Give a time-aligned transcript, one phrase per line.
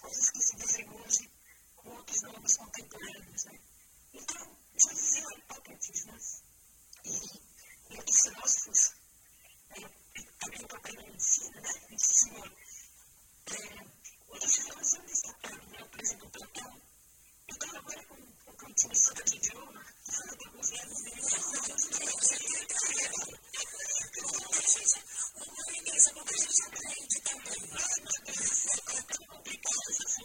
[0.00, 1.30] coisas que se dizem hoje
[1.76, 3.44] com outros nomes contemporâneos.
[3.44, 3.60] Né?
[4.14, 6.18] Então, já dizia o Hipócrates, né?
[7.04, 7.10] e,
[7.90, 8.94] e outros é, filósofos,
[9.70, 9.90] né?
[10.40, 11.70] também o papel da medicina, né?
[11.90, 12.52] ensina.
[13.46, 13.86] É,
[14.28, 15.84] outros filósofos são destacados, né?
[15.84, 16.82] por exemplo, Platão.
[17.48, 21.20] Então, agora, com, com, com o time de idioma, há alguns anos, ele
[24.22, 27.62] o igreja, uma igreja grande também.
[28.88, 30.19] É complicado.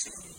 [0.00, 0.29] sin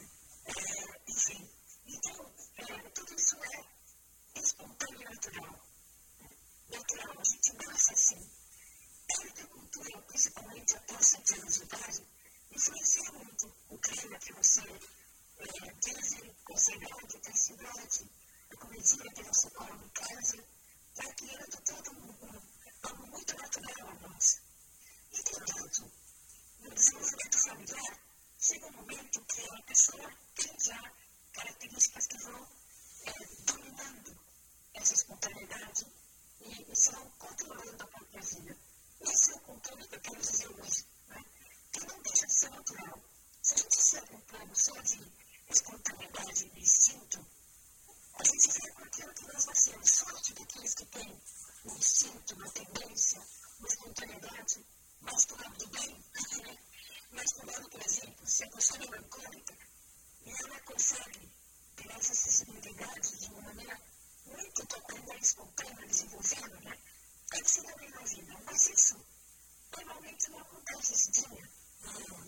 [70.92, 71.50] queridinha, né?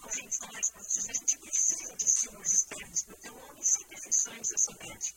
[0.04, 4.02] a gente está mais positiva, a gente precisa de estímulos externos, porque o homem sempre
[4.02, 5.16] ficção em sociedade.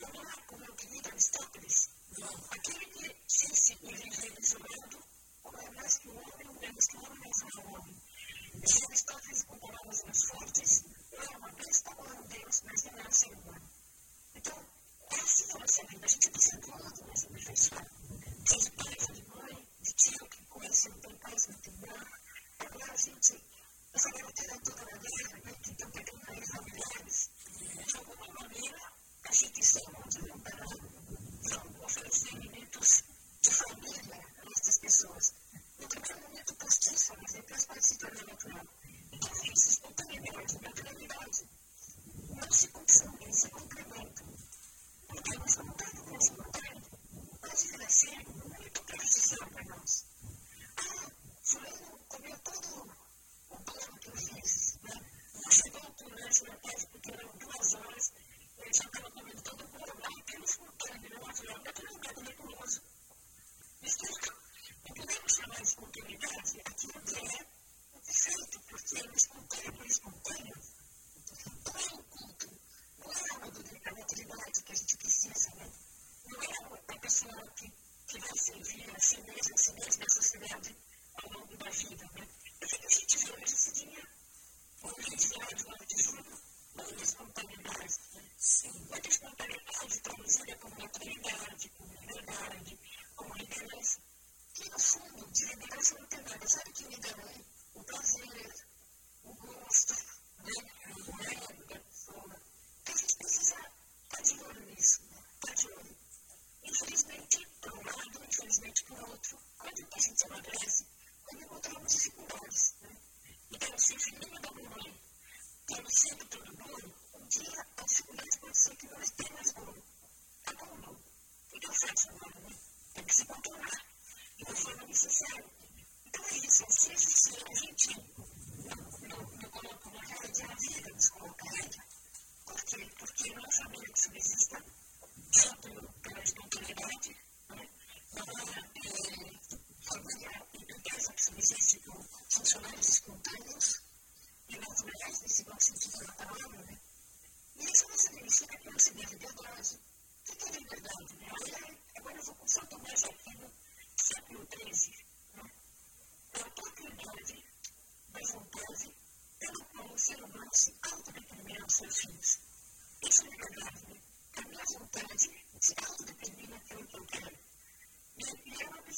[0.00, 1.90] O monarca, o meu querido Aristóteles,
[2.50, 5.04] aquele que disse e vive julgando,
[5.44, 7.74] ou é mais que o homem, ou menos que o homem, mas não é o
[7.74, 8.02] homem.
[8.54, 10.84] E Aristóteles, com palavras mais fortes,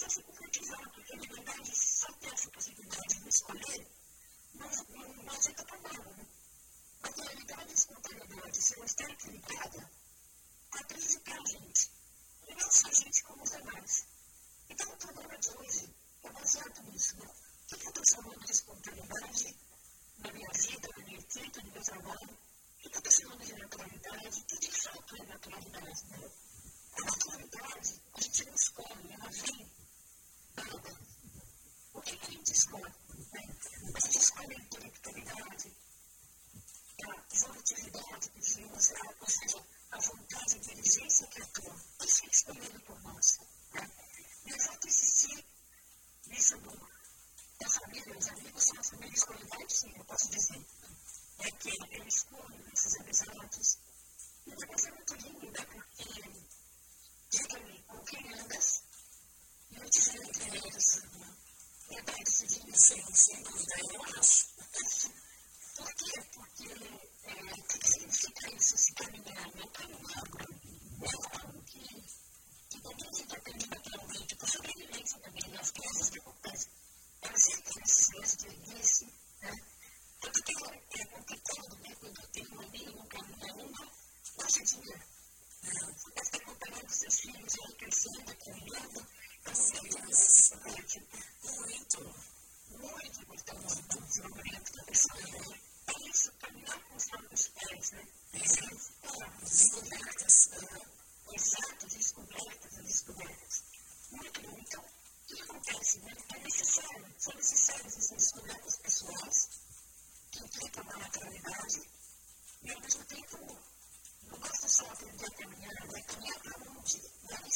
[0.05, 3.87] está se concretizando porque na verdade só tem essa possibilidade de escolher,
[4.55, 6.11] não, não, não adianta para nada.
[6.11, 6.27] Né?
[7.01, 11.91] Materialidade e a espontaneidade, se não está equilibrada, a está prejudicando a gente,
[12.49, 14.07] e não só a gente como os demais.
[14.69, 17.17] Então o problema de hoje é baseado nisso.
[17.17, 17.27] Né?
[17.27, 19.57] O que, eu estou chamando de espontaneidade
[20.19, 22.31] na minha vida, na minha equipe, no meu trabalho?
[22.31, 23.55] O que, que eu estou chamando de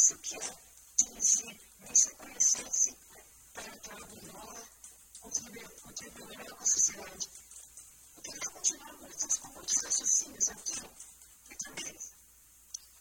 [0.09, 2.97] se quer é você nessa consciência
[3.53, 4.69] para que ela melhora,
[5.21, 7.29] contribuir com a sociedade.
[8.17, 10.81] Eu queria continuar com esses outros raciocínios aqui,
[11.51, 11.95] e também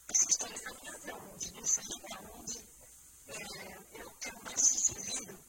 [0.10, 2.60] essa história da minha vida, de nessa vida onde
[3.28, 5.40] é, eu quero mais ser sofrido,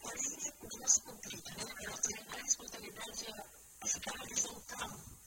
[0.00, 1.74] porém, o nosso conflito, né?
[1.82, 3.44] Eu tem mais mentalidade a,
[3.82, 5.17] a ficar horizontal.